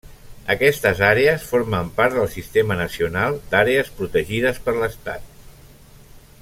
[0.53, 5.29] Aquestes àrees formen part del Sistema Nacional d'Àrees Protegides per l'Estat.